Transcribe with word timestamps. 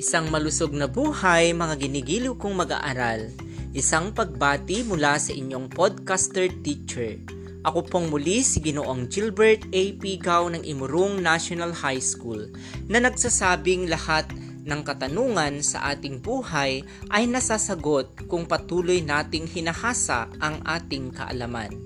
Isang 0.00 0.32
malusog 0.32 0.72
na 0.72 0.88
buhay, 0.88 1.52
mga 1.52 1.76
ginigiliw 1.76 2.32
kong 2.40 2.64
mag-aaral. 2.64 3.36
Isang 3.76 4.16
pagbati 4.16 4.80
mula 4.80 5.20
sa 5.20 5.28
inyong 5.36 5.68
podcaster 5.68 6.48
teacher. 6.64 7.20
Ako 7.68 7.84
pong 7.84 8.08
muli 8.08 8.40
si 8.40 8.64
Ginoong 8.64 9.12
Gilbert 9.12 9.68
A. 9.68 9.82
Pigaw 10.00 10.48
ng 10.56 10.64
Imurong 10.64 11.20
National 11.20 11.76
High 11.76 12.00
School 12.00 12.48
na 12.88 13.04
nagsasabing 13.04 13.92
lahat 13.92 14.24
ng 14.64 14.80
katanungan 14.80 15.60
sa 15.60 15.92
ating 15.92 16.24
buhay 16.24 16.80
ay 17.12 17.28
nasasagot 17.28 18.24
kung 18.24 18.48
patuloy 18.48 19.04
nating 19.04 19.44
hinahasa 19.52 20.32
ang 20.40 20.64
ating 20.64 21.12
kaalaman. 21.12 21.76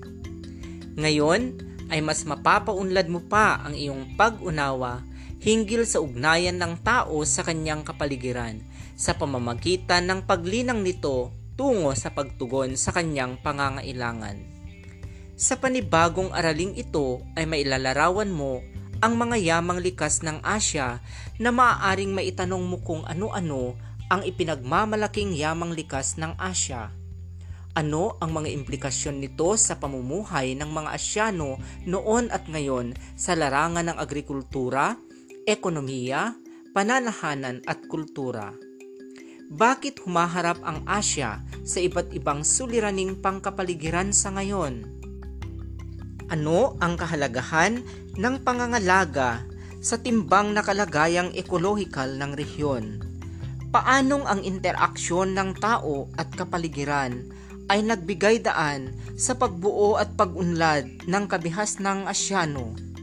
Ngayon 0.95 1.59
ay 1.91 1.99
mas 1.99 2.23
mapapaunlad 2.23 3.11
mo 3.11 3.27
pa 3.27 3.59
ang 3.59 3.75
iyong 3.75 4.15
pag-unawa 4.15 5.03
hinggil 5.45 5.85
sa 5.85 6.01
ugnayan 6.01 6.57
ng 6.57 6.81
tao 6.81 7.21
sa 7.29 7.45
kanyang 7.45 7.85
kapaligiran 7.85 8.65
sa 8.97 9.13
pamamagitan 9.13 10.09
ng 10.09 10.25
paglinang 10.25 10.81
nito 10.81 11.37
tungo 11.53 11.93
sa 11.93 12.17
pagtugon 12.17 12.81
sa 12.81 12.97
kanyang 12.97 13.37
pangangailangan. 13.45 14.41
Sa 15.37 15.61
panibagong 15.61 16.33
araling 16.33 16.81
ito 16.81 17.21
ay 17.37 17.45
mailalarawan 17.45 18.33
mo 18.33 18.65
ang 19.05 19.21
mga 19.21 19.37
yamang 19.37 19.85
likas 19.85 20.25
ng 20.25 20.41
Asya 20.41 21.05
na 21.37 21.51
maaaring 21.53 22.17
maitanong 22.17 22.65
mo 22.65 22.81
kung 22.81 23.05
ano-ano 23.05 23.77
ang 24.09 24.25
ipinagmamalaking 24.25 25.37
yamang 25.37 25.77
likas 25.77 26.17
ng 26.17 26.41
Asya. 26.41 26.89
Ano 27.75 28.15
ang 28.23 28.31
mga 28.31 28.55
implikasyon 28.55 29.19
nito 29.19 29.59
sa 29.59 29.77
pamumuhay 29.77 30.55
ng 30.55 30.71
mga 30.71 30.95
Asyano 30.95 31.59
noon 31.85 32.31
at 32.31 32.47
ngayon 32.47 32.95
sa 33.19 33.35
larangan 33.35 33.91
ng 33.91 33.99
agrikultura, 33.99 34.95
ekonomiya, 35.45 36.37
pananahanan 36.73 37.61
at 37.69 37.85
kultura. 37.87 38.57
Bakit 39.53 40.03
humaharap 40.03 40.59
ang 40.65 40.83
Asya 40.89 41.45
sa 41.63 41.79
iba't 41.79 42.17
ibang 42.17 42.43
suliraning 42.43 43.21
pangkapaligiran 43.21 44.11
sa 44.11 44.33
ngayon? 44.33 44.89
Ano 46.33 46.81
ang 46.81 46.97
kahalagahan 46.97 47.85
ng 48.17 48.35
pangangalaga 48.41 49.45
sa 49.85 50.01
timbang 50.01 50.57
na 50.57 50.65
kalagayang 50.65 51.37
ekolohikal 51.37 52.09
ng 52.17 52.33
rehiyon? 52.33 53.05
Paanong 53.69 54.25
ang 54.25 54.41
interaksyon 54.41 55.37
ng 55.37 55.61
tao 55.61 56.09
at 56.17 56.33
kapaligiran 56.33 57.29
ay 57.69 57.85
nagbigay 57.85 58.41
daan 58.41 58.97
sa 59.21 59.37
pagbuo 59.37 60.01
at 60.01 60.17
pagunlad 60.17 61.05
ng 61.05 61.25
kabihas 61.29 61.77
ng 61.85 62.09
Asyano? 62.09 62.94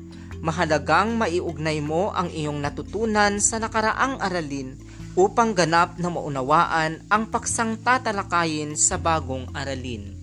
Mahalagang 0.41 1.15
maiugnay 1.21 1.79
mo 1.85 2.09
ang 2.17 2.33
iyong 2.33 2.57
natutunan 2.57 3.37
sa 3.37 3.61
nakaraang 3.61 4.17
aralin 4.17 4.73
upang 5.13 5.53
ganap 5.53 6.01
na 6.01 6.09
maunawaan 6.09 7.05
ang 7.07 7.29
paksang 7.29 7.77
tatalakayin 7.77 8.73
sa 8.73 8.97
bagong 8.97 9.45
aralin. 9.53 10.17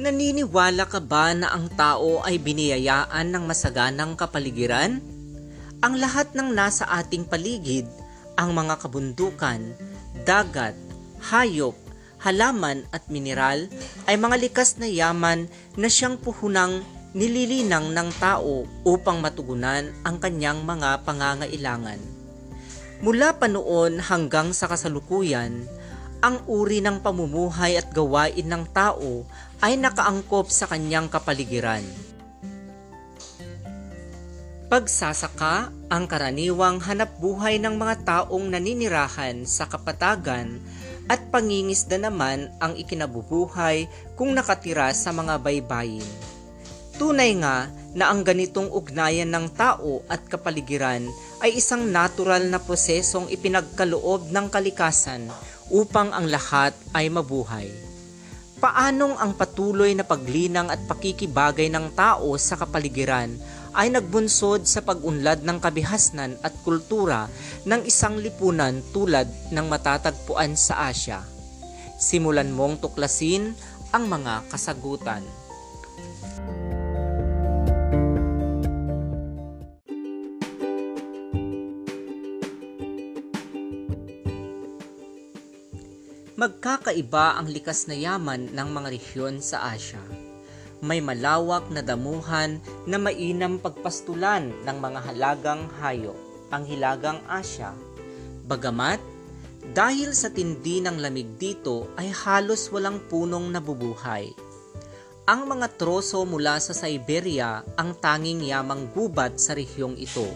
Naniniwala 0.00 0.88
ka 0.88 0.96
ba 0.96 1.36
na 1.36 1.52
ang 1.52 1.68
tao 1.76 2.24
ay 2.24 2.40
biniyayaan 2.40 3.36
ng 3.36 3.44
masaganang 3.44 4.16
kapaligiran? 4.16 4.96
Ang 5.84 5.94
lahat 6.00 6.32
ng 6.32 6.56
nasa 6.56 6.88
ating 6.88 7.28
paligid, 7.28 7.84
ang 8.32 8.56
mga 8.56 8.80
kabundukan, 8.80 9.60
dagat, 10.24 10.72
hayop, 11.20 11.76
halaman 12.20 12.84
at 12.92 13.04
mineral 13.12 13.68
ay 14.08 14.16
mga 14.16 14.36
likas 14.48 14.76
na 14.76 14.88
yaman 14.88 15.48
na 15.76 15.88
siyang 15.88 16.20
puhunang 16.20 16.84
nililinang 17.10 17.90
ng 17.90 18.10
tao 18.22 18.68
upang 18.86 19.18
matugunan 19.18 19.90
ang 20.06 20.16
kanyang 20.22 20.62
mga 20.62 21.02
pangangailangan. 21.02 21.98
Mula 23.00 23.34
pa 23.40 23.48
noon 23.48 23.98
hanggang 23.98 24.52
sa 24.52 24.68
kasalukuyan, 24.68 25.64
ang 26.20 26.36
uri 26.44 26.84
ng 26.84 27.00
pamumuhay 27.00 27.80
at 27.80 27.88
gawain 27.96 28.44
ng 28.44 28.68
tao 28.76 29.24
ay 29.64 29.80
nakaangkop 29.80 30.52
sa 30.52 30.68
kanyang 30.68 31.08
kapaligiran. 31.08 31.80
Pagsasaka 34.70 35.72
ang 35.90 36.04
karaniwang 36.06 36.78
hanap 36.78 37.18
buhay 37.18 37.58
ng 37.58 37.74
mga 37.74 38.06
taong 38.06 38.54
naninirahan 38.54 39.42
sa 39.42 39.66
kapatagan 39.66 40.62
at 41.10 41.18
pangingisda 41.34 41.98
naman 41.98 42.46
ang 42.62 42.78
ikinabubuhay 42.78 43.90
kung 44.14 44.30
nakatira 44.30 44.94
sa 44.94 45.10
mga 45.10 45.42
baybayin. 45.42 46.06
Tunay 46.94 47.34
nga 47.42 47.66
na 47.98 48.14
ang 48.14 48.22
ganitong 48.22 48.70
ugnayan 48.70 49.34
ng 49.34 49.50
tao 49.58 50.06
at 50.06 50.22
kapaligiran 50.30 51.02
ay 51.42 51.58
isang 51.58 51.90
natural 51.90 52.46
na 52.46 52.62
prosesong 52.62 53.26
ipinagkaloob 53.26 54.30
ng 54.30 54.46
kalikasan 54.46 55.26
upang 55.74 56.14
ang 56.14 56.30
lahat 56.30 56.70
ay 56.94 57.10
mabuhay. 57.10 57.89
Paanong 58.60 59.16
ang 59.16 59.32
patuloy 59.32 59.96
na 59.96 60.04
paglinang 60.04 60.68
at 60.68 60.84
pakikibagay 60.84 61.72
ng 61.72 61.96
tao 61.96 62.36
sa 62.36 62.60
kapaligiran 62.60 63.32
ay 63.72 63.88
nagbunsod 63.88 64.68
sa 64.68 64.84
pag-unlad 64.84 65.40
ng 65.40 65.56
kabihasnan 65.56 66.36
at 66.44 66.52
kultura 66.60 67.24
ng 67.64 67.88
isang 67.88 68.20
lipunan 68.20 68.84
tulad 68.92 69.24
ng 69.48 69.64
matatagpuan 69.64 70.60
sa 70.60 70.92
Asya. 70.92 71.24
Simulan 71.96 72.52
mong 72.52 72.84
tuklasin 72.84 73.56
ang 73.96 74.04
mga 74.12 74.44
kasagutan. 74.52 75.24
Magkakaiba 86.60 87.40
ang 87.40 87.48
likas 87.48 87.88
na 87.88 87.96
yaman 87.96 88.52
ng 88.52 88.68
mga 88.68 88.92
rehiyon 88.92 89.40
sa 89.40 89.72
Asya 89.72 89.96
may 90.84 91.00
malawak 91.00 91.72
na 91.72 91.80
damuhan 91.80 92.60
na 92.84 93.00
mainam 93.00 93.56
pagpastulan 93.56 94.52
ng 94.68 94.76
mga 94.76 95.00
halagang 95.08 95.72
hayop, 95.80 96.16
ang 96.52 96.68
hilagang 96.68 97.16
Asya. 97.24 97.72
Bagamat, 98.44 99.00
dahil 99.72 100.12
sa 100.12 100.28
tindi 100.28 100.84
ng 100.84 101.00
lamig 101.00 101.40
dito 101.40 101.96
ay 101.96 102.12
halos 102.12 102.68
walang 102.68 103.00
punong 103.08 103.48
nabubuhay. 103.48 104.28
Ang 105.24 105.48
mga 105.48 105.80
troso 105.80 106.28
mula 106.28 106.60
sa 106.60 106.76
Siberia 106.76 107.64
ang 107.80 107.96
tanging 107.96 108.44
yamang 108.44 108.84
gubat 108.92 109.40
sa 109.40 109.56
rehiyong 109.56 109.96
ito. 109.96 110.28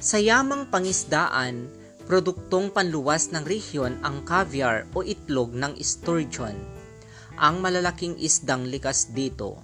Sa 0.00 0.16
yamang 0.16 0.72
pangisdaan, 0.72 1.83
produktong 2.04 2.68
panluwas 2.72 3.32
ng 3.32 3.44
rehiyon 3.44 4.00
ang 4.04 4.24
caviar 4.28 4.84
o 4.92 5.00
itlog 5.00 5.56
ng 5.56 5.76
sturgeon 5.80 6.56
ang 7.34 7.58
malalaking 7.58 8.14
isdang 8.18 8.66
likas 8.70 9.10
dito. 9.10 9.58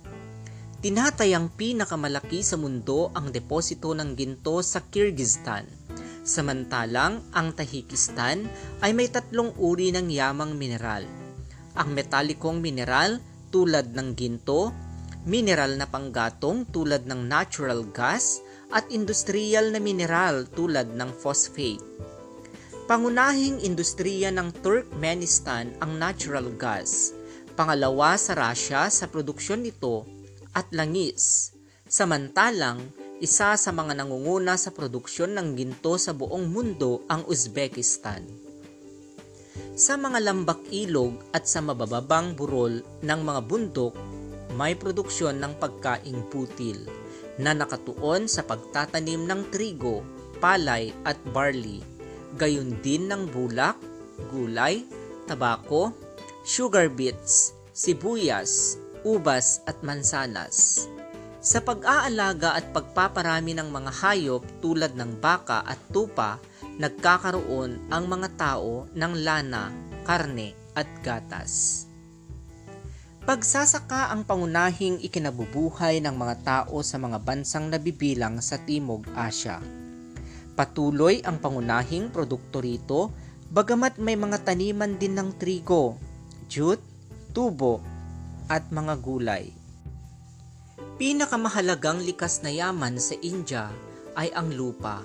Tinatayang 0.81 1.53
pinakamalaki 1.55 2.41
sa 2.41 2.57
mundo 2.57 3.13
ang 3.13 3.29
deposito 3.31 3.93
ng 3.93 4.17
ginto 4.17 4.65
sa 4.65 4.81
Kyrgyzstan. 4.81 5.69
Samantalang 6.25 7.21
ang 7.37 7.53
Tajikistan 7.53 8.49
ay 8.81 8.97
may 8.97 9.13
tatlong 9.13 9.53
uri 9.61 9.93
ng 9.93 10.09
yamang 10.09 10.57
mineral. 10.57 11.05
Ang 11.77 11.95
metalikong 11.95 12.65
mineral 12.65 13.21
tulad 13.53 13.93
ng 13.93 14.17
ginto, 14.17 14.73
mineral 15.29 15.77
na 15.77 15.85
panggatong 15.85 16.65
tulad 16.73 17.05
ng 17.05 17.29
natural 17.29 17.85
gas, 17.93 18.41
at 18.71 18.87
industrial 18.95 19.75
na 19.75 19.83
mineral 19.83 20.47
tulad 20.47 20.95
ng 20.95 21.11
phosphate. 21.11 21.83
Pangunahing 22.91 23.63
industriya 23.63 24.35
ng 24.35 24.51
Turkmenistan 24.67 25.71
ang 25.79 25.95
natural 25.95 26.51
gas 26.59 27.15
pangalawa 27.55 28.19
sa 28.19 28.35
Russia 28.35 28.91
sa 28.91 29.07
produksyon 29.07 29.63
nito 29.63 30.11
at 30.51 30.67
langis. 30.75 31.55
Samantalang, 31.87 32.83
isa 33.23 33.55
sa 33.55 33.71
mga 33.71 33.95
nangunguna 33.95 34.59
sa 34.59 34.75
produksyon 34.75 35.39
ng 35.39 35.55
ginto 35.55 36.03
sa 36.03 36.11
buong 36.11 36.51
mundo 36.51 37.07
ang 37.07 37.23
Uzbekistan. 37.31 38.27
Sa 39.79 39.95
mga 39.95 40.27
lambak 40.27 40.59
ilog 40.75 41.15
at 41.31 41.47
sa 41.47 41.63
mabababang 41.63 42.35
burol 42.35 42.83
ng 43.07 43.21
mga 43.23 43.41
bundok, 43.47 43.95
may 44.59 44.75
produksyon 44.75 45.39
ng 45.39 45.63
pagkaing 45.63 46.27
putil 46.27 46.91
na 47.39 47.55
nakatuon 47.55 48.27
sa 48.27 48.43
pagtatanim 48.43 49.31
ng 49.31 49.47
trigo, 49.55 50.03
palay 50.43 50.91
at 51.07 51.23
barley, 51.31 51.87
gayon 52.39 52.79
din 52.85 53.11
ng 53.11 53.31
bulak, 53.31 53.79
gulay, 54.31 54.87
tabako, 55.27 55.95
sugar 56.47 56.91
beets, 56.91 57.55
sibuyas, 57.71 58.77
ubas 59.07 59.65
at 59.65 59.81
mansanas. 59.81 60.87
Sa 61.41 61.65
pag-aalaga 61.65 62.53
at 62.53 62.69
pagpaparami 62.77 63.57
ng 63.57 63.73
mga 63.73 63.91
hayop 64.05 64.45
tulad 64.61 64.93
ng 64.93 65.17
baka 65.25 65.65
at 65.65 65.81
tupa, 65.89 66.37
nagkakaroon 66.77 67.89
ang 67.89 68.05
mga 68.05 68.29
tao 68.37 68.85
ng 68.93 69.13
lana, 69.25 69.73
karne 70.05 70.53
at 70.77 70.89
gatas. 71.01 71.87
Pagsasaka 73.25 74.13
ang 74.13 74.25
pangunahing 74.25 75.01
ikinabubuhay 75.01 76.01
ng 76.05 76.13
mga 76.13 76.37
tao 76.45 76.81
sa 76.85 76.97
mga 77.01 77.21
bansang 77.21 77.73
nabibilang 77.73 78.41
sa 78.45 78.61
Timog 78.61 79.09
Asya. 79.13 79.80
Patuloy 80.59 81.23
ang 81.23 81.39
pangunahing 81.39 82.11
produkto 82.11 82.61
rito, 82.61 83.15
bagamat 83.51 83.99
may 83.99 84.15
mga 84.15 84.43
taniman 84.47 84.99
din 84.99 85.17
ng 85.17 85.35
trigo, 85.39 85.97
jute, 86.51 86.83
tubo, 87.31 87.81
at 88.51 88.67
mga 88.75 88.95
gulay. 88.99 89.55
Pinakamahalagang 90.99 92.03
likas 92.03 92.43
na 92.43 92.51
yaman 92.51 92.99
sa 92.99 93.15
India 93.23 93.71
ay 94.19 94.29
ang 94.35 94.53
lupa. 94.53 95.01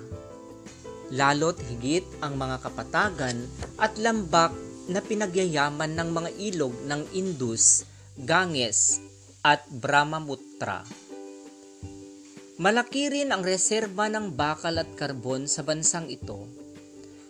Lalo't 1.13 1.61
higit 1.61 2.03
ang 2.25 2.35
mga 2.35 2.65
kapatagan 2.65 3.37
at 3.77 3.93
lambak 4.01 4.51
na 4.89 4.99
pinagyayaman 4.99 5.93
ng 5.93 6.09
mga 6.09 6.29
ilog 6.51 6.73
ng 6.89 7.01
Indus, 7.13 7.85
Ganges 8.17 8.99
at 9.45 9.61
Brahmaputra. 9.69 11.04
Malaki 12.55 13.11
rin 13.11 13.35
ang 13.35 13.43
reserba 13.43 14.07
ng 14.07 14.31
bakal 14.31 14.79
at 14.79 14.87
karbon 14.95 15.43
sa 15.43 15.59
bansang 15.59 16.07
ito. 16.07 16.47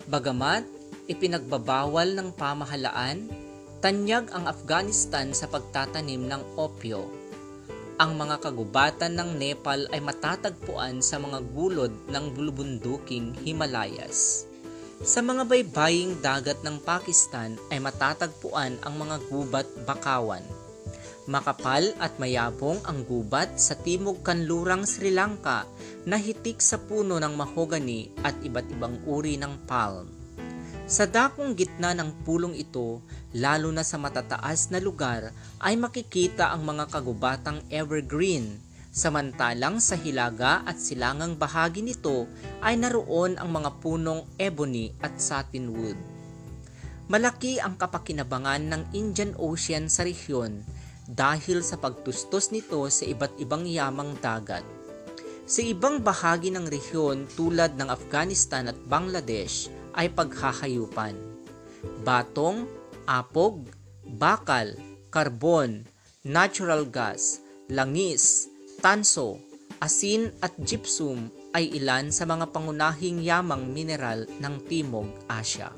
Bagamat 0.05 0.69
ipinagbabawal 1.09 2.13
ng 2.13 2.29
pamahalaan, 2.37 3.25
tanyag 3.81 4.29
ang 4.29 4.45
Afghanistan 4.45 5.33
sa 5.33 5.49
pagtatanim 5.49 6.29
ng 6.29 6.61
opyo. 6.61 7.09
Ang 7.97 8.21
mga 8.21 8.37
kagubatan 8.37 9.17
ng 9.17 9.33
Nepal 9.41 9.89
ay 9.89 9.97
matatagpuan 9.97 11.01
sa 11.01 11.17
mga 11.17 11.41
gulod 11.57 11.89
ng 12.05 12.25
bulubunduking 12.37 13.33
Himalayas. 13.41 14.45
Sa 15.01 15.25
mga 15.25 15.49
baybaying 15.49 16.21
dagat 16.21 16.61
ng 16.61 16.77
Pakistan 16.85 17.57
ay 17.73 17.81
matatagpuan 17.81 18.77
ang 18.85 18.93
mga 18.93 19.17
gubat 19.33 19.65
bakawan 19.89 20.45
Makapal 21.25 21.97
at 21.97 22.21
mayabong 22.21 22.77
ang 22.85 23.01
gubat 23.01 23.57
sa 23.57 23.73
timog 23.73 24.21
kanlurang 24.21 24.85
Sri 24.85 25.09
Lanka 25.09 25.65
na 26.05 26.21
hitik 26.21 26.61
sa 26.61 26.77
puno 26.77 27.17
ng 27.17 27.33
mahogani 27.33 28.13
at 28.21 28.37
iba't 28.45 28.69
ibang 28.69 29.01
uri 29.09 29.33
ng 29.41 29.65
palm. 29.65 30.05
Sa 30.85 31.09
dakong 31.09 31.57
gitna 31.57 31.97
ng 31.97 32.21
pulong 32.21 32.53
ito, 32.53 33.01
lalo 33.33 33.73
na 33.73 33.81
sa 33.81 33.97
matataas 33.97 34.69
na 34.69 34.77
lugar, 34.77 35.33
ay 35.57 35.73
makikita 35.81 36.53
ang 36.53 36.61
mga 36.61 36.93
kagubatang 36.93 37.57
evergreen. 37.73 38.61
Samantalang 38.93 39.81
sa 39.81 39.97
hilaga 39.97 40.61
at 40.61 40.77
silangang 40.77 41.41
bahagi 41.41 41.81
nito 41.81 42.29
ay 42.61 42.77
naroon 42.77 43.33
ang 43.41 43.49
mga 43.49 43.81
punong 43.81 44.29
ebony 44.37 44.93
at 45.01 45.17
satinwood. 45.17 45.97
Malaki 47.09 47.57
ang 47.57 47.81
kapakinabangan 47.81 48.61
ng 48.69 48.81
Indian 48.93 49.33
Ocean 49.41 49.89
sa 49.89 50.05
rehiyon 50.05 50.61
dahil 51.05 51.61
sa 51.61 51.77
pagtustos 51.77 52.49
nito 52.49 52.81
sa 52.89 53.05
iba't 53.05 53.37
ibang 53.37 53.65
yamang 53.65 54.17
dagat. 54.21 54.65
Sa 55.45 55.61
ibang 55.61 56.01
bahagi 56.01 56.49
ng 56.49 56.65
rehiyon 56.65 57.29
tulad 57.37 57.77
ng 57.77 57.89
Afghanistan 57.93 58.65
at 58.65 58.77
Bangladesh 58.89 59.69
ay 59.93 60.09
paghahayupan. 60.09 61.13
Batong, 62.01 62.65
apog, 63.05 63.69
bakal, 64.01 64.73
karbon, 65.13 65.85
natural 66.25 66.89
gas, 66.89 67.45
langis, 67.69 68.49
tanso, 68.81 69.37
asin 69.77 70.33
at 70.41 70.57
gypsum 70.57 71.29
ay 71.53 71.69
ilan 71.77 72.09
sa 72.09 72.25
mga 72.25 72.49
pangunahing 72.49 73.21
yamang 73.21 73.69
mineral 73.69 74.25
ng 74.41 74.55
Timog 74.65 75.07
Asya. 75.29 75.69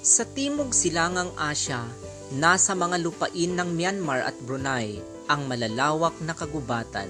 Sa 0.00 0.24
Timog 0.24 0.72
Silangang 0.72 1.30
Asya, 1.36 1.84
Nasa 2.28 2.76
mga 2.76 3.00
lupain 3.00 3.56
ng 3.56 3.72
Myanmar 3.72 4.20
at 4.20 4.36
Brunei 4.44 5.00
ang 5.32 5.48
malalawak 5.48 6.12
na 6.20 6.36
kagubatan. 6.36 7.08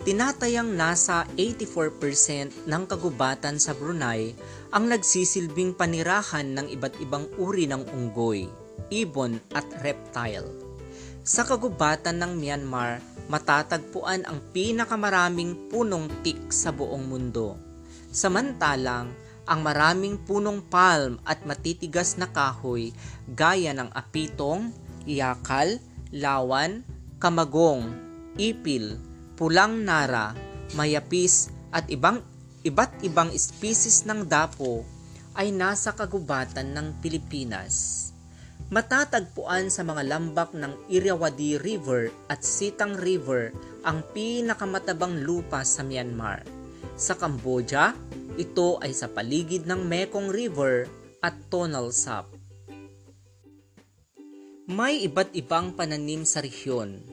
Tinatayang 0.00 0.72
nasa 0.72 1.28
84% 1.36 2.64
ng 2.64 2.82
kagubatan 2.88 3.60
sa 3.60 3.76
Brunei 3.76 4.32
ang 4.72 4.88
nagsisilbing 4.88 5.76
panirahan 5.76 6.56
ng 6.56 6.72
iba't 6.72 6.96
ibang 7.04 7.28
uri 7.36 7.68
ng 7.68 7.84
unggoy, 7.92 8.48
ibon 8.88 9.36
at 9.52 9.68
reptile. 9.84 10.48
Sa 11.20 11.44
kagubatan 11.44 12.16
ng 12.16 12.32
Myanmar, 12.40 13.04
matatagpuan 13.28 14.24
ang 14.24 14.40
pinakamaraming 14.56 15.68
punong 15.68 16.08
tik 16.24 16.48
sa 16.48 16.72
buong 16.72 17.04
mundo. 17.04 17.60
Samantalang, 18.08 19.12
ang 19.50 19.66
maraming 19.66 20.14
punong 20.22 20.62
palm 20.62 21.18
at 21.26 21.42
matitigas 21.42 22.14
na 22.14 22.30
kahoy 22.30 22.94
gaya 23.34 23.74
ng 23.74 23.90
apitong, 23.90 24.70
iyakal, 25.10 25.82
lawan, 26.14 26.86
kamagong, 27.18 27.90
ipil, 28.38 28.94
pulang 29.34 29.82
nara, 29.82 30.38
mayapis 30.78 31.50
at 31.74 31.90
ibang 31.90 32.22
iba't 32.62 33.02
ibang 33.02 33.34
species 33.34 34.06
ng 34.06 34.22
dapo 34.22 34.86
ay 35.34 35.50
nasa 35.50 35.98
kagubatan 35.98 36.70
ng 36.70 37.02
Pilipinas. 37.02 38.06
Matatagpuan 38.70 39.66
sa 39.66 39.82
mga 39.82 40.06
lambak 40.06 40.54
ng 40.54 40.86
Irrawaddy 40.86 41.58
River 41.58 42.14
at 42.30 42.46
Sitang 42.46 42.94
River 42.94 43.50
ang 43.82 44.06
pinakamatabang 44.14 45.26
lupa 45.26 45.66
sa 45.66 45.82
Myanmar. 45.82 46.46
Sa 46.94 47.18
Cambodia, 47.18 47.90
ito 48.40 48.80
ay 48.80 48.96
sa 48.96 49.12
paligid 49.12 49.68
ng 49.68 49.84
Mekong 49.84 50.32
River 50.32 50.88
at 51.20 51.36
Tonal 51.52 51.92
Sap. 51.92 52.32
May 54.64 55.04
iba't 55.04 55.36
ibang 55.36 55.76
pananim 55.76 56.24
sa 56.24 56.40
rehiyon. 56.40 57.04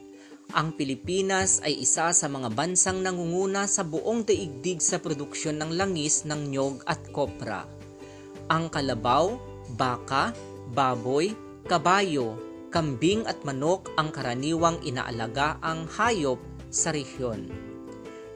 Ang 0.55 0.79
Pilipinas 0.79 1.59
ay 1.59 1.83
isa 1.83 2.15
sa 2.15 2.27
mga 2.31 2.55
bansang 2.55 3.03
nangunguna 3.03 3.67
sa 3.67 3.83
buong 3.83 4.23
daigdig 4.23 4.79
sa 4.79 4.95
produksyon 5.03 5.59
ng 5.59 5.75
langis 5.75 6.23
ng 6.23 6.47
nyog 6.47 6.87
at 6.87 7.03
kopra. 7.11 7.67
Ang 8.47 8.71
kalabaw, 8.71 9.35
baka, 9.75 10.31
baboy, 10.71 11.35
kabayo, 11.67 12.39
kambing 12.71 13.27
at 13.27 13.43
manok 13.43 13.91
ang 13.99 14.07
karaniwang 14.15 14.79
inaalaga 14.87 15.59
ang 15.59 15.83
hayop 15.99 16.39
sa 16.71 16.95
rehiyon. 16.95 17.51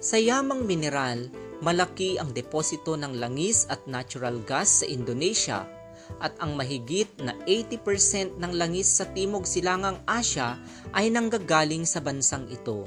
Sa 0.02 0.18
yamang 0.20 0.66
mineral, 0.68 1.32
Malaki 1.62 2.18
ang 2.18 2.34
deposito 2.34 2.98
ng 2.98 3.22
langis 3.22 3.70
at 3.70 3.86
natural 3.86 4.42
gas 4.42 4.82
sa 4.82 4.86
Indonesia 4.90 5.70
at 6.18 6.34
ang 6.42 6.58
mahigit 6.58 7.08
na 7.22 7.38
80% 7.46 8.42
ng 8.42 8.52
langis 8.58 8.90
sa 8.90 9.06
Timog 9.14 9.46
Silangang 9.46 10.02
Asya 10.10 10.58
ay 10.92 11.14
nanggagaling 11.14 11.86
sa 11.86 12.02
bansang 12.02 12.50
ito. 12.50 12.84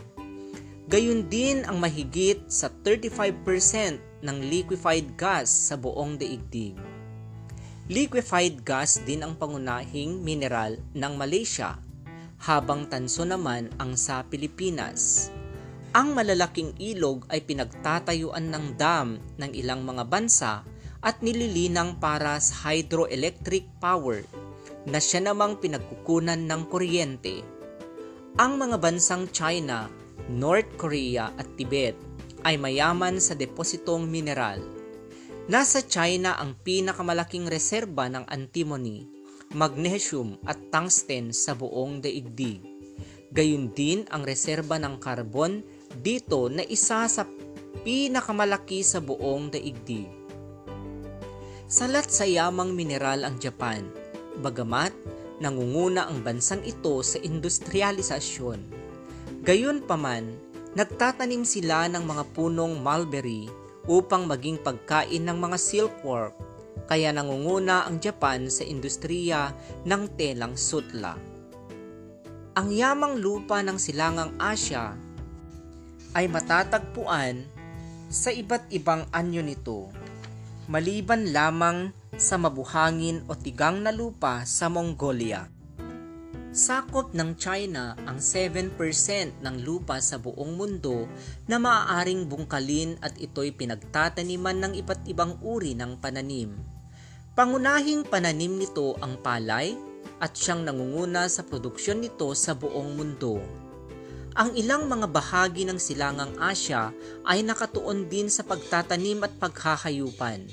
Gayun 0.90 1.30
din 1.32 1.64
ang 1.64 1.80
mahigit 1.80 2.44
sa 2.50 2.68
35% 2.68 4.20
ng 4.20 4.38
liquefied 4.52 5.16
gas 5.16 5.48
sa 5.48 5.80
buong 5.80 6.20
daigdig. 6.20 6.76
Liquefied 7.88 8.64
gas 8.64 9.00
din 9.04 9.24
ang 9.24 9.36
pangunahing 9.36 10.20
mineral 10.20 10.76
ng 10.96 11.12
Malaysia, 11.16 11.76
habang 12.40 12.88
tanso 12.88 13.24
naman 13.24 13.72
ang 13.80 13.96
sa 13.96 14.24
Pilipinas. 14.24 15.32
Ang 15.94 16.18
malalaking 16.18 16.74
ilog 16.82 17.22
ay 17.30 17.46
pinagtatayuan 17.46 18.50
ng 18.50 18.74
dam 18.74 19.14
ng 19.38 19.50
ilang 19.54 19.86
mga 19.86 20.02
bansa 20.10 20.66
at 20.98 21.22
nililinang 21.22 22.02
para 22.02 22.34
sa 22.42 22.66
hydroelectric 22.66 23.70
power 23.78 24.26
na 24.90 24.98
siya 24.98 25.22
namang 25.22 25.54
pinagkukunan 25.62 26.50
ng 26.50 26.62
kuryente. 26.66 27.46
Ang 28.42 28.58
mga 28.58 28.82
bansang 28.82 29.30
China, 29.30 29.86
North 30.26 30.66
Korea 30.74 31.30
at 31.38 31.46
Tibet 31.54 31.94
ay 32.42 32.58
mayaman 32.58 33.22
sa 33.22 33.38
depositong 33.38 34.02
mineral. 34.10 34.58
Nasa 35.46 35.78
China 35.78 36.34
ang 36.42 36.58
pinakamalaking 36.58 37.46
reserba 37.46 38.10
ng 38.10 38.26
antimony, 38.26 39.06
magnesium 39.54 40.42
at 40.42 40.58
tungsten 40.74 41.30
sa 41.30 41.54
buong 41.54 42.02
daigdig. 42.02 42.66
Gayun 43.30 43.70
din 43.70 44.02
ang 44.10 44.26
reserba 44.26 44.74
ng 44.82 44.98
carbon 44.98 45.62
dito 45.98 46.50
na 46.50 46.66
isa 46.66 47.06
sa 47.06 47.22
pinakamalaki 47.84 48.80
sa 48.80 48.98
buong 48.98 49.52
daigdig. 49.52 50.08
Salat 51.68 52.06
sa 52.08 52.24
yamang 52.24 52.72
mineral 52.72 53.26
ang 53.26 53.36
Japan, 53.42 53.84
bagamat 54.40 54.94
nangunguna 55.42 56.06
ang 56.06 56.22
bansang 56.22 56.62
ito 56.62 57.02
sa 57.02 57.18
industrialisasyon. 57.18 58.60
Gayon 59.42 59.82
paman, 59.84 60.32
nagtatanim 60.78 61.42
sila 61.42 61.90
ng 61.90 62.04
mga 62.06 62.24
punong 62.32 62.78
mulberry 62.80 63.50
upang 63.84 64.24
maging 64.24 64.56
pagkain 64.62 65.26
ng 65.26 65.36
mga 65.36 65.58
silkworm, 65.60 66.32
kaya 66.88 67.12
nangunguna 67.12 67.84
ang 67.84 68.00
Japan 68.00 68.48
sa 68.48 68.64
industriya 68.64 69.52
ng 69.84 70.02
telang 70.16 70.56
sutla. 70.56 71.16
Ang 72.54 72.70
yamang 72.70 73.18
lupa 73.18 73.60
ng 73.66 73.76
silangang 73.76 74.30
Asya 74.38 74.94
ay 76.14 76.30
matatagpuan 76.30 77.42
sa 78.08 78.30
iba't 78.30 78.70
ibang 78.70 79.04
anyo 79.10 79.42
nito, 79.42 79.90
maliban 80.70 81.34
lamang 81.34 81.90
sa 82.14 82.38
mabuhangin 82.38 83.26
o 83.26 83.34
tigang 83.34 83.82
na 83.82 83.90
lupa 83.90 84.46
sa 84.46 84.70
Mongolia. 84.70 85.50
Sakop 86.54 87.10
ng 87.18 87.34
China 87.34 87.98
ang 88.06 88.22
7% 88.22 88.78
ng 89.42 89.56
lupa 89.66 89.98
sa 89.98 90.22
buong 90.22 90.54
mundo 90.54 91.10
na 91.50 91.58
maaaring 91.58 92.30
bungkalin 92.30 92.94
at 93.02 93.18
ito'y 93.18 93.50
pinagtataniman 93.50 94.62
ng 94.62 94.72
iba't 94.78 95.02
ibang 95.10 95.34
uri 95.42 95.74
ng 95.74 95.98
pananim. 95.98 96.54
Pangunahing 97.34 98.06
pananim 98.06 98.54
nito 98.54 98.94
ang 99.02 99.18
palay 99.18 99.74
at 100.22 100.38
siyang 100.38 100.62
nangunguna 100.62 101.26
sa 101.26 101.42
produksyon 101.42 102.06
nito 102.06 102.30
sa 102.38 102.54
buong 102.54 102.94
mundo. 102.94 103.42
Ang 104.34 104.58
ilang 104.58 104.90
mga 104.90 105.14
bahagi 105.14 105.62
ng 105.62 105.78
silangang 105.78 106.34
Asya 106.42 106.90
ay 107.22 107.46
nakatuon 107.46 108.10
din 108.10 108.26
sa 108.26 108.42
pagtatanim 108.42 109.22
at 109.22 109.30
paghahayupan. 109.38 110.50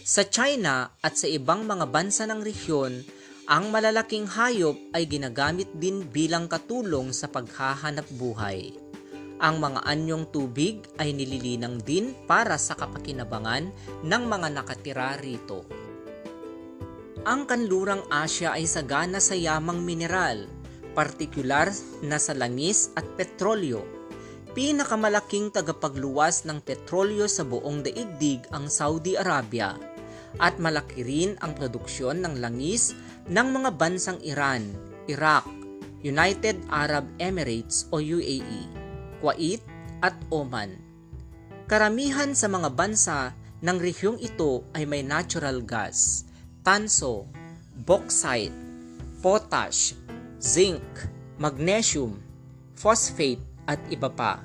Sa 0.00 0.24
China 0.24 0.96
at 1.04 1.20
sa 1.20 1.28
ibang 1.28 1.68
mga 1.68 1.92
bansa 1.92 2.24
ng 2.24 2.40
rehiyon, 2.40 3.04
ang 3.44 3.68
malalaking 3.68 4.24
hayop 4.24 4.80
ay 4.96 5.04
ginagamit 5.04 5.68
din 5.76 6.08
bilang 6.08 6.48
katulong 6.48 7.12
sa 7.12 7.28
paghahanap 7.28 8.08
buhay. 8.16 8.72
Ang 9.44 9.60
mga 9.60 9.84
anyong 9.84 10.32
tubig 10.32 10.88
ay 10.96 11.12
nililinang 11.12 11.84
din 11.84 12.16
para 12.24 12.56
sa 12.56 12.80
kapakinabangan 12.80 13.68
ng 14.08 14.22
mga 14.24 14.48
nakatira 14.56 15.20
rito. 15.20 15.68
Ang 17.28 17.44
kanlurang 17.44 18.08
Asya 18.08 18.56
ay 18.56 18.64
sagana 18.64 19.20
sa 19.20 19.36
yamang 19.36 19.84
mineral, 19.84 20.48
partikular 20.98 21.70
na 22.02 22.18
sa 22.18 22.34
langis 22.34 22.90
at 22.98 23.06
petrolyo. 23.14 23.86
Pinakamalaking 24.58 25.54
tagapagluwas 25.54 26.42
ng 26.42 26.58
petrolyo 26.58 27.30
sa 27.30 27.46
buong 27.46 27.86
daigdig 27.86 28.42
ang 28.50 28.66
Saudi 28.66 29.14
Arabia 29.14 29.78
at 30.42 30.58
malaki 30.58 31.06
rin 31.06 31.30
ang 31.38 31.54
produksyon 31.54 32.26
ng 32.26 32.42
langis 32.42 32.98
ng 33.30 33.48
mga 33.54 33.70
bansang 33.78 34.18
Iran, 34.26 34.66
Iraq, 35.06 35.46
United 36.02 36.58
Arab 36.66 37.06
Emirates 37.22 37.86
o 37.94 38.02
UAE, 38.02 38.66
Kuwait 39.22 39.62
at 40.02 40.18
Oman. 40.34 40.74
Karamihan 41.70 42.34
sa 42.34 42.50
mga 42.50 42.74
bansa 42.74 43.30
ng 43.62 43.78
rehiyong 43.78 44.18
ito 44.18 44.66
ay 44.74 44.82
may 44.90 45.06
natural 45.06 45.62
gas, 45.62 46.26
tanso, 46.66 47.30
bauxite, 47.86 48.54
potash, 49.22 49.94
zinc, 50.38 50.82
magnesium, 51.38 52.18
phosphate 52.74 53.42
at 53.66 53.78
iba 53.90 54.10
pa. 54.10 54.42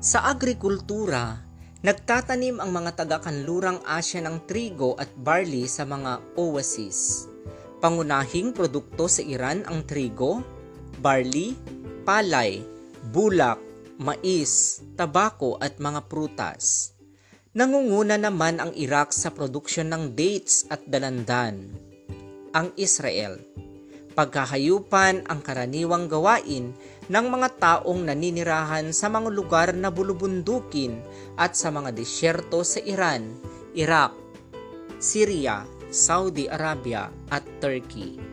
Sa 0.00 0.28
agrikultura, 0.28 1.44
Nagtatanim 1.84 2.64
ang 2.64 2.72
mga 2.72 3.04
taga-kanlurang 3.04 3.84
Asya 3.84 4.24
ng 4.24 4.48
trigo 4.48 4.96
at 4.96 5.12
barley 5.20 5.68
sa 5.68 5.84
mga 5.84 6.16
oasis. 6.32 7.28
Pangunahing 7.84 8.56
produkto 8.56 9.04
sa 9.04 9.20
Iran 9.20 9.68
ang 9.68 9.84
trigo, 9.84 10.40
barley, 11.04 11.52
palay, 12.08 12.64
bulak, 13.12 13.60
mais, 14.00 14.80
tabako 14.96 15.60
at 15.60 15.76
mga 15.76 16.08
prutas. 16.08 16.96
Nangunguna 17.52 18.16
naman 18.16 18.64
ang 18.64 18.72
Iraq 18.72 19.12
sa 19.12 19.28
produksyon 19.28 19.92
ng 19.92 20.16
dates 20.16 20.64
at 20.72 20.80
dalandan. 20.88 21.68
Ang 22.56 22.72
Israel. 22.80 23.44
Pagkahayupan 24.14 25.26
ang 25.26 25.40
karaniwang 25.42 26.06
gawain 26.06 26.70
ng 27.10 27.26
mga 27.28 27.48
taong 27.58 28.06
naninirahan 28.06 28.94
sa 28.94 29.10
mga 29.10 29.28
lugar 29.28 29.68
na 29.74 29.90
bulubundukin 29.90 31.02
at 31.34 31.58
sa 31.58 31.74
mga 31.74 31.90
disyerto 31.90 32.62
sa 32.62 32.78
Iran, 32.86 33.34
Iraq, 33.74 34.14
Syria, 35.02 35.66
Saudi 35.90 36.48
Arabia 36.48 37.12
at 37.28 37.44
Turkey. 37.58 38.23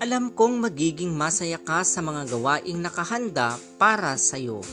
Alam 0.00 0.32
kong 0.32 0.64
magiging 0.64 1.12
masaya 1.12 1.60
ka 1.60 1.84
sa 1.84 2.00
mga 2.00 2.32
gawaing 2.32 2.80
nakahanda 2.80 3.60
para 3.76 4.16
sa 4.16 4.40
iyo. 4.40 4.64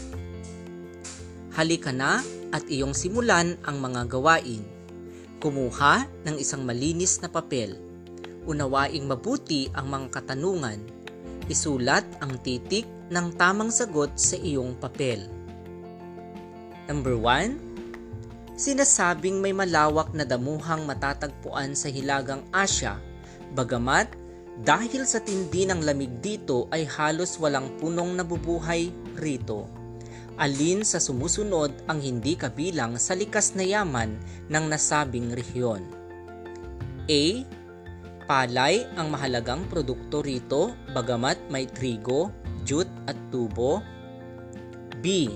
Halika 1.52 1.92
na 1.92 2.24
at 2.56 2.64
iyong 2.72 2.96
simulan 2.96 3.60
ang 3.68 3.76
mga 3.84 4.08
gawain. 4.08 4.64
Kumuha 5.44 6.08
ng 6.24 6.40
isang 6.40 6.64
malinis 6.64 7.20
na 7.20 7.28
papel. 7.28 7.76
Unawaing 8.48 9.04
mabuti 9.04 9.68
ang 9.76 9.92
mga 9.92 10.16
katanungan. 10.16 10.80
Isulat 11.52 12.08
ang 12.24 12.40
titik 12.40 12.88
ng 13.12 13.36
tamang 13.36 13.68
sagot 13.68 14.16
sa 14.16 14.40
iyong 14.40 14.80
papel. 14.80 15.28
Number 16.88 17.20
1. 17.20 18.56
Sinasabing 18.56 19.44
may 19.44 19.52
malawak 19.52 20.16
na 20.16 20.24
damuhang 20.24 20.88
matatagpuan 20.88 21.76
sa 21.76 21.92
Hilagang 21.92 22.48
Asya, 22.56 22.96
bagamat 23.52 24.17
dahil 24.64 25.06
sa 25.06 25.22
tindi 25.22 25.70
ng 25.70 25.86
lamig 25.86 26.22
dito 26.22 26.66
ay 26.74 26.86
halos 26.86 27.38
walang 27.38 27.70
punong 27.78 28.18
nabubuhay 28.18 28.90
rito 29.18 29.78
alin 30.38 30.86
sa 30.86 31.02
sumusunod 31.02 31.74
ang 31.90 32.00
hindi 32.00 32.38
kabilang 32.38 32.96
sa 33.02 33.18
likas 33.18 33.58
na 33.58 33.66
yaman 33.66 34.16
ng 34.48 34.66
nasabing 34.70 35.34
rehiyon. 35.34 35.82
A. 37.10 37.24
Palay 38.30 38.86
ang 39.00 39.10
mahalagang 39.10 39.66
produkto 39.66 40.22
rito 40.22 40.76
bagamat 40.94 41.50
may 41.50 41.66
trigo, 41.66 42.30
jute 42.64 42.92
at 43.10 43.18
tubo. 43.34 43.82
B. 45.02 45.32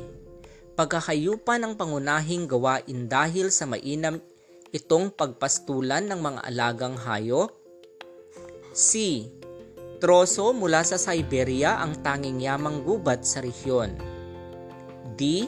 Pagkakayupan 0.77 1.65
ng 1.65 1.73
pangunahing 1.77 2.45
gawain 2.45 3.09
dahil 3.09 3.49
sa 3.49 3.65
mainam 3.65 4.21
itong 4.75 5.11
pagpastulan 5.13 6.07
ng 6.09 6.19
mga 6.19 6.39
alagang 6.47 6.95
hayop. 6.99 7.60
C. 8.71 9.27
Troso 10.01 10.55
mula 10.55 10.81
sa 10.81 10.97
Siberia 10.97 11.77
ang 11.77 11.99
tanging 11.99 12.41
yamang 12.41 12.81
gubat 12.81 13.21
sa 13.21 13.43
rehiyon. 13.43 13.93
D. 15.13 15.45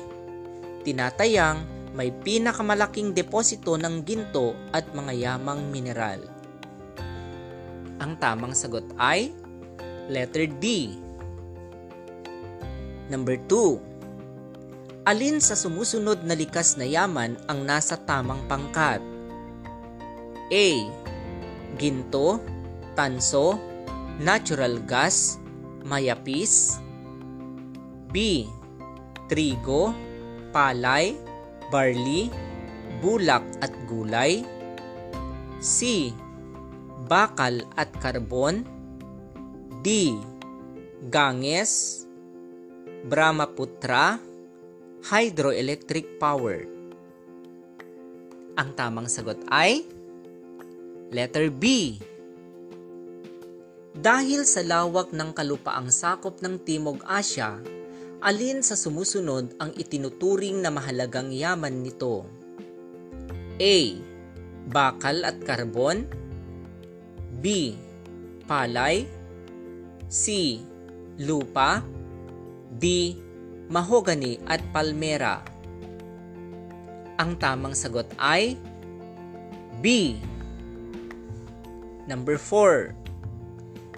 Tinatayang 0.84 1.64
may 1.96 2.12
pinakamalaking 2.12 3.16
deposito 3.16 3.80
ng 3.80 4.04
ginto 4.04 4.54
at 4.76 4.86
mga 4.92 5.14
yamang 5.16 5.72
mineral. 5.72 6.22
Ang 8.04 8.20
tamang 8.20 8.52
sagot 8.52 8.84
ay 9.00 9.32
letter 10.12 10.52
D. 10.60 10.98
Number 13.08 13.40
2. 13.48 15.08
Alin 15.08 15.40
sa 15.40 15.56
sumusunod 15.56 16.24
na 16.24 16.36
likas 16.36 16.76
na 16.80 16.88
yaman 16.88 17.36
ang 17.48 17.64
nasa 17.64 17.96
tamang 18.00 18.40
pangkat? 18.48 19.04
A. 20.52 20.68
Ginto, 21.76 22.40
tanso, 22.94 23.60
natural 24.22 24.82
gas, 24.86 25.38
mayapis. 25.86 26.80
B 28.14 28.46
trigo, 29.28 29.96
palay, 30.54 31.18
barley, 31.74 32.30
bulak 33.02 33.42
at 33.66 33.74
gulay. 33.90 34.46
C. 35.58 36.12
Bakal 37.10 37.66
at 37.74 37.92
karbon. 37.98 38.68
D. 39.84 40.16
Ganges, 41.12 42.06
Brahmaputra, 43.10 44.16
hydroelectric 45.04 46.22
power. 46.22 46.64
Ang 48.56 48.70
tamang 48.78 49.12
sagot 49.12 49.42
ay 49.52 49.84
letter 51.12 51.52
B. 51.52 51.98
Dahil 53.94 54.42
sa 54.50 54.66
lawak 54.66 55.14
ng 55.14 55.38
kalupaang 55.38 55.94
sakop 55.94 56.42
ng 56.42 56.58
Timog 56.66 57.06
Asya, 57.06 57.62
Alin 58.24 58.64
sa 58.64 58.80
sumusunod 58.80 59.60
ang 59.60 59.76
itinuturing 59.76 60.64
na 60.64 60.72
mahalagang 60.72 61.28
yaman 61.30 61.84
nito? 61.84 62.24
A. 63.60 63.78
Bakal 64.64 65.28
at 65.28 65.44
karbon 65.44 66.08
B. 67.44 67.76
Palay 68.48 69.04
C. 70.08 70.58
Lupa 71.20 71.84
D. 72.80 73.14
Mahogany 73.68 74.40
at 74.48 74.64
palmera 74.72 75.44
Ang 77.20 77.36
tamang 77.36 77.76
sagot 77.76 78.08
ay 78.16 78.56
B. 79.84 80.16
Number 82.08 82.40
4 82.40 83.03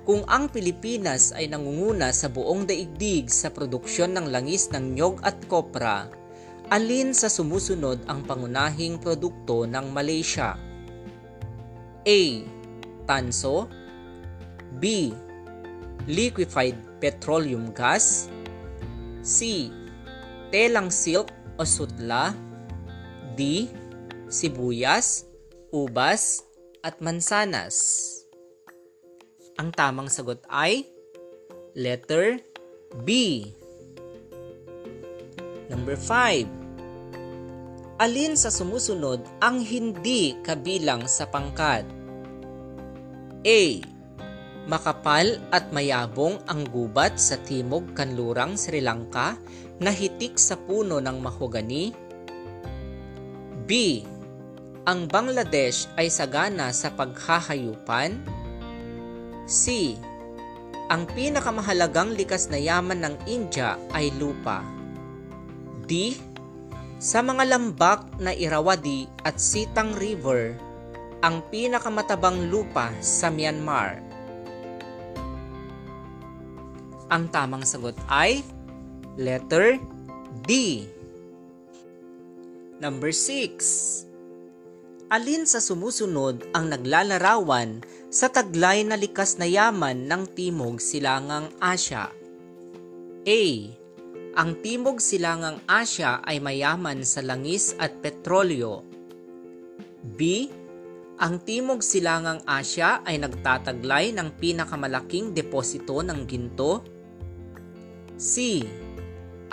kung 0.06 0.22
ang 0.30 0.54
Pilipinas 0.54 1.34
ay 1.34 1.50
nangunguna 1.50 2.14
sa 2.14 2.30
buong 2.30 2.70
daigdig 2.70 3.26
sa 3.34 3.50
produksyon 3.50 4.14
ng 4.14 4.30
langis 4.30 4.70
ng 4.70 4.94
nyog 4.94 5.18
at 5.26 5.34
kopra, 5.50 6.06
alin 6.70 7.10
sa 7.10 7.26
sumusunod 7.26 8.06
ang 8.06 8.22
pangunahing 8.22 9.02
produkto 9.02 9.66
ng 9.66 9.90
Malaysia? 9.90 10.54
A. 12.06 12.22
Tanso 13.10 13.66
B. 14.78 15.10
Liquefied 16.06 16.78
petroleum 17.02 17.74
gas 17.74 18.30
C. 19.26 19.70
Telang 20.54 20.94
silk 20.94 21.34
o 21.58 21.66
sutla 21.66 22.38
D. 23.34 23.66
Sibuyas, 24.30 25.26
ubas, 25.74 26.46
at 26.86 27.02
mansanas. 27.02 28.15
Ang 29.56 29.72
tamang 29.72 30.12
sagot 30.12 30.44
ay 30.52 30.84
letter 31.80 32.44
B. 33.08 33.40
Number 35.72 35.96
5. 35.96 36.44
Alin 37.96 38.36
sa 38.36 38.52
sumusunod 38.52 39.24
ang 39.40 39.64
hindi 39.64 40.36
kabilang 40.44 41.08
sa 41.08 41.32
pangkat? 41.32 41.88
A. 43.48 43.62
Makapal 44.68 45.40
at 45.56 45.72
mayabong 45.72 46.36
ang 46.52 46.68
gubat 46.68 47.16
sa 47.16 47.40
timog 47.40 47.96
kanlurang 47.96 48.60
Sri 48.60 48.84
Lanka 48.84 49.40
na 49.80 49.88
hitik 49.88 50.36
sa 50.36 50.60
puno 50.60 51.00
ng 51.00 51.18
mahogani. 51.24 51.96
B. 53.64 54.04
Ang 54.84 55.08
Bangladesh 55.08 55.88
ay 55.96 56.12
sagana 56.12 56.76
sa 56.76 56.92
paghahayupan. 56.92 58.44
C. 59.46 59.94
Ang 60.90 61.06
pinakamahalagang 61.14 62.14
likas 62.14 62.50
na 62.50 62.58
yaman 62.58 63.02
ng 63.02 63.16
India 63.30 63.78
ay 63.94 64.14
lupa. 64.18 64.62
D. 65.86 66.18
Sa 66.98 67.22
mga 67.22 67.54
lambak 67.54 68.18
na 68.18 68.34
Irrawaddy 68.34 69.06
at 69.22 69.38
Sitang 69.38 69.94
River, 69.98 70.58
ang 71.22 71.46
pinakamatabang 71.50 72.50
lupa 72.50 72.90
sa 73.02 73.30
Myanmar. 73.30 74.02
Ang 77.10 77.30
tamang 77.30 77.62
sagot 77.62 77.94
ay 78.10 78.42
letter 79.18 79.78
D. 80.46 80.86
Number 82.82 83.14
6. 83.14 84.15
Alin 85.06 85.46
sa 85.46 85.62
sumusunod 85.62 86.50
ang 86.50 86.74
naglalarawan 86.74 87.86
sa 88.10 88.26
taglay 88.26 88.82
na 88.82 88.98
likas 88.98 89.38
na 89.38 89.46
yaman 89.46 90.10
ng 90.10 90.26
Timog 90.34 90.82
Silangang 90.82 91.54
Asya? 91.62 92.10
A. 93.22 93.42
Ang 94.34 94.52
Timog 94.66 94.98
Silangang 94.98 95.62
Asya 95.70 96.26
ay 96.26 96.42
mayaman 96.42 97.06
sa 97.06 97.22
langis 97.22 97.78
at 97.78 97.94
petrolyo. 98.02 98.82
B. 100.02 100.50
Ang 101.22 101.38
Timog 101.38 101.86
Silangang 101.86 102.42
Asya 102.50 103.06
ay 103.06 103.22
nagtataglay 103.22 104.10
ng 104.10 104.42
pinakamalaking 104.42 105.38
deposito 105.38 106.02
ng 106.02 106.26
ginto. 106.26 106.82
C. 108.18 108.66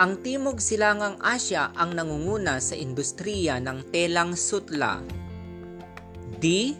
Ang 0.01 0.17
Timog 0.17 0.57
Silangang 0.57 1.21
Asya 1.21 1.77
ang 1.77 1.93
nangunguna 1.93 2.57
sa 2.57 2.73
industriya 2.73 3.61
ng 3.61 3.93
telang 3.93 4.33
sutla. 4.33 5.21
D. 6.43 6.75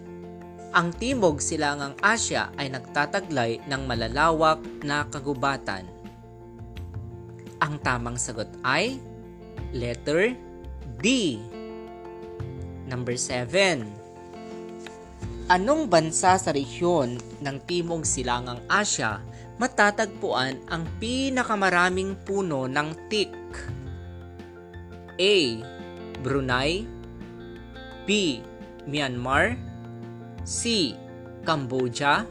Ang 0.75 0.91
Timog 0.99 1.39
Silangang 1.39 1.95
Asya 2.03 2.51
ay 2.59 2.67
nagtataglay 2.67 3.63
ng 3.63 3.87
malalawak 3.87 4.59
na 4.83 5.07
kagubatan. 5.07 5.87
Ang 7.63 7.79
tamang 7.79 8.19
sagot 8.19 8.51
ay 8.67 8.99
letter 9.71 10.35
D. 10.99 11.39
Number 12.91 13.15
7. 13.15 13.87
Anong 15.47 15.87
bansa 15.87 16.35
sa 16.35 16.51
rehiyon 16.51 17.15
ng 17.39 17.57
Timog 17.63 18.03
Silangang 18.03 18.59
Asya 18.67 19.23
matatagpuan 19.63 20.59
ang 20.67 20.83
pinakamaraming 20.99 22.19
puno 22.27 22.67
ng 22.67 23.07
teak? 23.07 23.31
A. 25.15 25.35
Brunei 26.19 26.83
B. 28.03 28.43
Myanmar 28.83 29.55
C. 30.43 30.91
Cambodia 31.47 32.27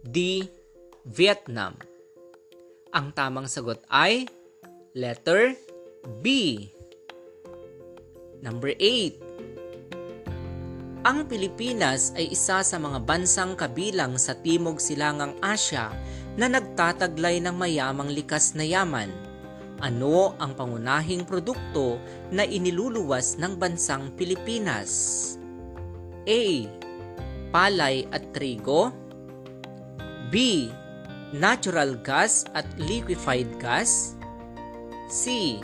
D. 0.00 0.48
Vietnam 1.04 1.76
Ang 2.96 3.12
tamang 3.12 3.44
sagot 3.44 3.84
ay 3.92 4.24
letter 4.96 5.52
B. 6.24 6.56
Number 8.40 8.72
8 8.80 11.04
Ang 11.04 11.28
Pilipinas 11.28 12.16
ay 12.16 12.32
isa 12.32 12.64
sa 12.64 12.76
mga 12.80 13.04
bansang 13.04 13.52
kabilang 13.52 14.16
sa 14.16 14.32
Timog 14.40 14.80
Silangang 14.80 15.36
Asya 15.44 15.92
na 16.40 16.48
nagtataglay 16.48 17.44
ng 17.44 17.52
mayamang 17.52 18.08
likas 18.08 18.56
na 18.56 18.64
yaman. 18.64 19.12
Ano 19.84 20.32
ang 20.40 20.56
pangunahing 20.56 21.28
produkto 21.28 22.00
na 22.32 22.42
iniluluwas 22.42 23.36
ng 23.36 23.52
bansang 23.54 24.10
Pilipinas? 24.16 25.37
A. 26.28 26.68
Palay 27.48 28.04
at 28.12 28.22
trigo 28.36 28.92
B. 30.28 30.68
Natural 31.32 31.96
gas 32.04 32.44
at 32.52 32.68
liquefied 32.76 33.48
gas 33.56 34.16
C. 35.08 35.56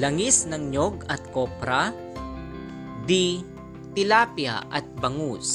Langis 0.00 0.48
ng 0.48 0.72
nyog 0.72 1.04
at 1.12 1.20
kopra 1.36 1.92
D. 3.04 3.44
Tilapia 3.92 4.64
at 4.72 4.86
bangus 4.96 5.50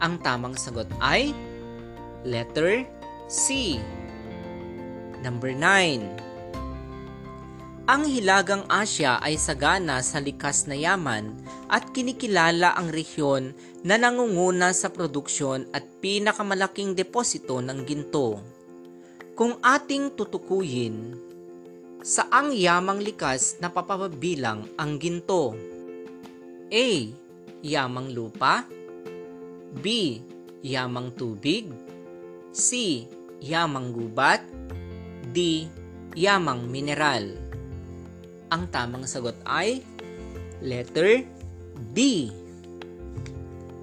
Ang 0.00 0.16
tamang 0.24 0.56
sagot 0.56 0.88
ay 1.04 1.36
letter 2.24 2.88
C. 3.28 3.76
Number 5.22 5.54
9. 5.54 6.31
Ang 7.82 8.06
Hilagang 8.06 8.62
Asya 8.70 9.18
ay 9.18 9.34
sagana 9.34 9.98
sa 10.06 10.22
likas 10.22 10.70
na 10.70 10.78
yaman 10.78 11.34
at 11.66 11.90
kinikilala 11.90 12.78
ang 12.78 12.94
rehiyon 12.94 13.50
na 13.82 13.98
nangunguna 13.98 14.70
sa 14.70 14.86
produksyon 14.86 15.66
at 15.74 15.82
pinakamalaking 15.98 16.94
deposito 16.94 17.58
ng 17.58 17.82
ginto. 17.82 18.38
Kung 19.34 19.58
ating 19.58 20.14
tutukuyin, 20.14 21.18
saang 22.06 22.54
yamang 22.54 23.02
likas 23.02 23.58
na 23.58 23.66
papabilang 23.66 24.62
ang 24.78 25.02
ginto? 25.02 25.58
A. 26.70 26.88
Yamang 27.66 28.14
lupa 28.14 28.62
B. 29.74 30.22
Yamang 30.62 31.18
tubig 31.18 31.66
C. 32.54 33.02
Yamang 33.42 33.90
gubat 33.90 34.46
D. 35.34 35.66
Yamang 36.14 36.70
mineral 36.70 37.41
ang 38.52 38.68
tamang 38.68 39.08
sagot 39.08 39.32
ay 39.48 39.80
letter 40.60 41.24
D. 41.96 42.28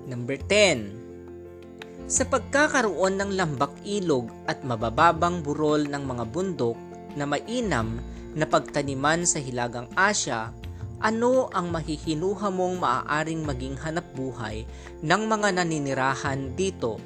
Number 0.05 0.37
10. 0.37 2.05
Sa 2.05 2.25
pagkakaroon 2.29 3.17
ng 3.17 3.33
lambak 3.33 3.73
ilog 3.81 4.29
at 4.45 4.61
mabababang 4.61 5.41
burol 5.41 5.89
ng 5.89 6.03
mga 6.05 6.23
bundok 6.29 6.77
na 7.17 7.25
mainam 7.25 7.97
na 8.37 8.45
pagtaniman 8.45 9.25
sa 9.25 9.41
Hilagang 9.41 9.89
Asya, 9.97 10.53
ano 11.01 11.49
ang 11.49 11.73
mahihinuha 11.73 12.49
mong 12.53 12.75
maaaring 12.77 13.41
maging 13.41 13.77
hanap 13.81 14.05
buhay 14.13 14.69
ng 15.01 15.21
mga 15.25 15.49
naninirahan 15.61 16.53
dito? 16.53 17.01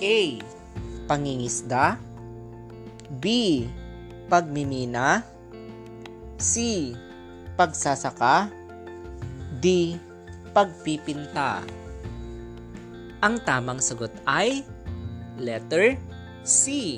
A. 0.00 0.20
Pangingisda 1.08 1.96
B. 3.08 3.24
Pagmimina 4.26 5.35
C. 6.36 6.92
Pagsasaka 7.56 8.52
D. 9.56 9.96
Pagpipinta 10.52 11.60
Ang 13.24 13.40
tamang 13.44 13.80
sagot 13.80 14.12
ay 14.28 14.64
letter 15.40 15.96
C. 16.44 16.96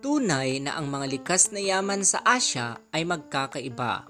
Tunay 0.00 0.62
na 0.62 0.78
ang 0.78 0.86
mga 0.86 1.06
likas 1.10 1.50
na 1.52 1.60
yaman 1.60 2.06
sa 2.06 2.22
Asya 2.22 2.78
ay 2.94 3.02
magkakaiba. 3.04 4.06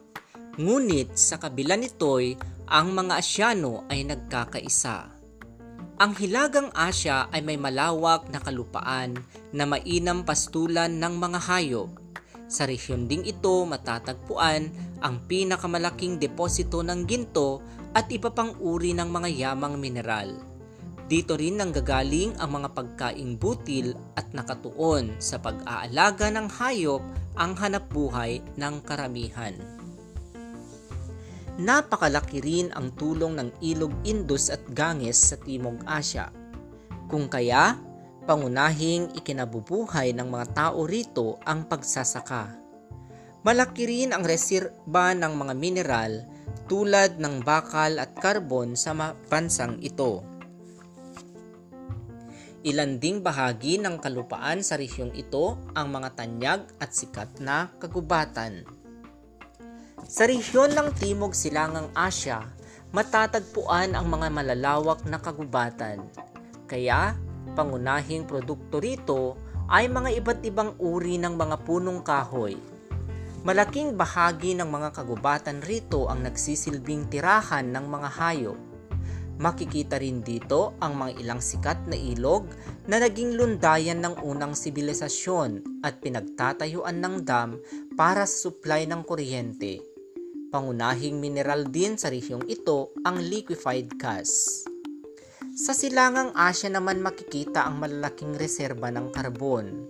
Ngunit 0.61 1.17
sa 1.17 1.41
kabila 1.41 1.75
nito'y 1.75 2.56
ang 2.67 2.99
mga 2.99 3.23
Asyano 3.23 3.87
ay 3.87 4.03
nagkakaisa. 4.03 5.15
Ang 5.97 6.13
Hilagang 6.19 6.75
Asya 6.75 7.31
ay 7.31 7.41
may 7.41 7.55
malawak 7.55 8.27
na 8.29 8.43
kalupaan 8.43 9.17
na 9.55 9.65
mainam 9.65 10.27
pastulan 10.27 10.99
ng 10.99 11.15
mga 11.15 11.39
hayop. 11.47 11.95
Sa 12.51 12.67
rehiyon 12.67 13.07
ding 13.07 13.23
ito 13.23 13.63
matatagpuan 13.65 14.75
ang 14.99 15.23
pinakamalaking 15.31 16.19
deposito 16.19 16.83
ng 16.83 17.07
ginto 17.07 17.63
at 17.95 18.11
iba 18.11 18.35
pang 18.35 18.53
uri 18.59 18.93
ng 18.99 19.09
mga 19.09 19.29
yamang 19.31 19.79
mineral. 19.79 20.35
Dito 21.07 21.39
rin 21.39 21.63
nanggagaling 21.63 22.35
ang 22.43 22.51
mga 22.51 22.75
pagkaing 22.75 23.39
butil 23.39 23.95
at 24.19 24.27
nakatuon 24.35 25.15
sa 25.23 25.39
pag-aalaga 25.39 26.35
ng 26.35 26.51
hayop 26.51 27.01
ang 27.39 27.55
hanap 27.63 27.87
buhay 27.95 28.43
ng 28.59 28.75
karamihan. 28.83 29.55
Napakalaki 31.57 32.45
rin 32.45 32.69
ang 32.77 32.93
tulong 32.97 33.37
ng 33.41 33.49
ilog 33.65 33.93
Indus 34.05 34.53
at 34.53 34.61
Ganges 34.77 35.33
sa 35.33 35.37
Timog 35.41 35.81
Asya. 35.89 36.29
Kung 37.09 37.33
kaya, 37.33 37.81
pangunahing 38.29 39.15
ikinabubuhay 39.17 40.13
ng 40.13 40.29
mga 40.29 40.47
tao 40.53 40.85
rito 40.85 41.41
ang 41.47 41.65
pagsasaka. 41.65 42.59
Malaki 43.47 43.87
rin 43.87 44.11
ang 44.11 44.27
reserba 44.27 45.15
ng 45.15 45.33
mga 45.39 45.55
mineral 45.55 46.13
tulad 46.67 47.23
ng 47.23 47.47
bakal 47.47 48.03
at 48.03 48.11
karbon 48.19 48.75
sa 48.75 48.91
bansang 49.31 49.79
ito. 49.79 50.27
Ilan 52.67 52.99
ding 52.99 53.23
bahagi 53.23 53.79
ng 53.79 54.03
kalupaan 54.03 54.67
sa 54.67 54.75
rehyong 54.75 55.15
ito 55.15 55.55
ang 55.79 55.95
mga 55.95 56.19
tanyag 56.19 56.61
at 56.83 56.91
sikat 56.91 57.39
na 57.39 57.71
kagubatan. 57.79 58.67
Sa 60.05 60.29
rehiyon 60.29 60.77
ng 60.77 60.93
Timog 61.01 61.33
Silangang 61.33 61.89
Asya, 61.97 62.45
matatagpuan 62.93 63.97
ang 63.97 64.13
mga 64.13 64.29
malalawak 64.29 65.01
na 65.09 65.17
kagubatan. 65.17 66.05
Kaya, 66.69 67.17
pangunahing 67.57 68.29
produkto 68.29 68.77
rito 68.77 69.41
ay 69.73 69.89
mga 69.89 70.21
iba't 70.21 70.41
ibang 70.45 70.77
uri 70.77 71.17
ng 71.17 71.33
mga 71.33 71.65
punong 71.65 72.05
kahoy. 72.05 72.61
Malaking 73.41 73.97
bahagi 73.97 74.53
ng 74.53 74.69
mga 74.69 74.93
kagubatan 74.93 75.65
rito 75.65 76.13
ang 76.13 76.21
nagsisilbing 76.21 77.09
tirahan 77.09 77.73
ng 77.73 77.85
mga 77.89 78.09
hayop 78.21 78.76
Makikita 79.37 80.01
rin 80.01 80.25
dito 80.25 80.73
ang 80.81 80.97
mga 80.97 81.21
ilang 81.21 81.45
sikat 81.45 81.85
na 81.85 81.97
ilog 81.97 82.49
na 82.89 82.97
naging 82.97 83.37
lundayan 83.37 84.01
ng 84.01 84.25
unang 84.25 84.57
sibilisasyon 84.57 85.85
at 85.85 86.01
pinagtatayuan 86.01 87.05
ng 87.05 87.21
dam 87.21 87.61
para 88.01 88.25
sa 88.25 88.49
supply 88.49 88.89
ng 88.89 89.05
kuryente. 89.05 89.85
Pangunahing 90.49 91.21
mineral 91.21 91.69
din 91.69 92.01
sa 92.01 92.09
rehiyong 92.09 92.49
ito 92.49 92.97
ang 93.05 93.21
liquefied 93.21 93.93
gas. 94.01 94.65
Sa 95.53 95.77
silangang 95.77 96.33
Asya 96.33 96.73
naman 96.73 97.05
makikita 97.05 97.69
ang 97.69 97.77
malalaking 97.77 98.41
reserba 98.41 98.89
ng 98.89 99.13
karbon. 99.13 99.85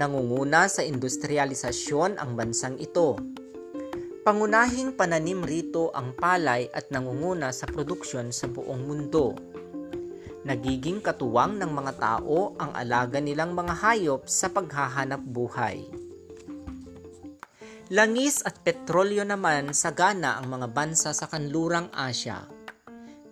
Nangunguna 0.00 0.64
sa 0.68 0.80
industrialisasyon 0.80 2.16
ang 2.16 2.36
bansang 2.40 2.80
ito 2.80 3.20
Pangunahing 4.28 4.92
pananim 4.92 5.40
rito 5.40 5.88
ang 5.96 6.12
palay 6.12 6.68
at 6.76 6.92
nangunguna 6.92 7.48
sa 7.48 7.64
produksyon 7.64 8.28
sa 8.28 8.44
buong 8.44 8.84
mundo. 8.84 9.32
Nagiging 10.44 11.00
katuwang 11.00 11.56
ng 11.56 11.72
mga 11.72 11.92
tao 11.96 12.52
ang 12.60 12.76
alaga 12.76 13.24
nilang 13.24 13.56
mga 13.56 13.72
hayop 13.80 14.28
sa 14.28 14.52
paghahanap 14.52 15.24
buhay. 15.24 15.80
Langis 17.88 18.44
at 18.44 18.60
petrolyo 18.60 19.24
naman 19.24 19.72
sagana 19.72 20.36
ang 20.36 20.52
mga 20.52 20.76
bansa 20.76 21.16
sa 21.16 21.24
kanlurang 21.24 21.88
Asya. 21.96 22.52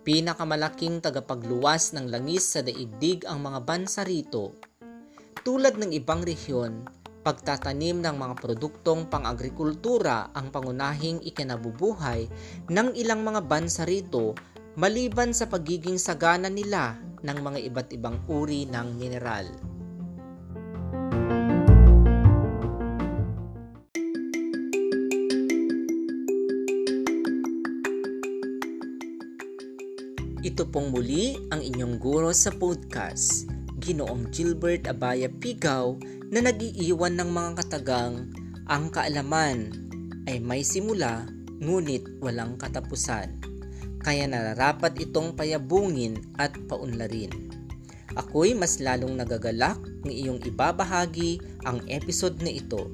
Pinakamalaking 0.01 1.05
tagapagluwas 1.05 1.93
ng 1.93 2.09
langis 2.09 2.57
sa 2.57 2.65
daigdig 2.65 3.21
ang 3.29 3.45
mga 3.45 3.61
bansa 3.61 4.01
rito. 4.01 4.57
Tulad 5.45 5.77
ng 5.77 5.93
ibang 5.93 6.25
rehiyon, 6.25 6.89
pagtatanim 7.27 7.99
ng 7.99 8.15
mga 8.15 8.39
produktong 8.39 9.11
pang-agrikultura 9.11 10.31
ang 10.31 10.47
pangunahing 10.47 11.19
ikinabubuhay 11.27 12.31
ng 12.71 12.95
ilang 12.95 13.19
mga 13.19 13.43
bansa 13.43 13.83
rito 13.83 14.31
maliban 14.79 15.35
sa 15.35 15.51
pagiging 15.51 15.99
sagana 15.99 16.47
nila 16.47 16.95
ng 17.27 17.37
mga 17.43 17.59
iba't 17.67 17.89
ibang 17.91 18.23
uri 18.31 18.63
ng 18.71 18.95
mineral. 18.95 19.43
Ito 30.47 30.63
pong 30.71 30.95
muli 30.95 31.35
ang 31.51 31.59
inyong 31.59 31.99
guro 31.99 32.31
sa 32.31 32.55
podcast, 32.55 33.51
Ginoong 33.87 34.27
Gilbert 34.35 34.83
Abaya 34.91 35.31
Pigaw 35.31 35.95
na 36.27 36.43
nagiiwan 36.43 37.15
ng 37.23 37.31
mga 37.31 37.63
katagang 37.63 38.35
ang 38.67 38.91
kaalaman 38.91 39.71
ay 40.27 40.43
may 40.43 40.59
simula 40.59 41.23
ngunit 41.63 42.03
walang 42.19 42.59
katapusan. 42.59 43.39
Kaya 44.03 44.27
nararapat 44.27 44.91
itong 44.99 45.39
payabungin 45.39 46.19
at 46.35 46.51
paunlarin. 46.67 47.31
Ako'y 48.19 48.59
mas 48.59 48.83
lalong 48.83 49.15
nagagalak 49.15 49.79
ng 50.03 50.11
iyong 50.11 50.43
ibabahagi 50.43 51.39
ang 51.63 51.79
episode 51.87 52.43
na 52.43 52.51
ito. 52.51 52.91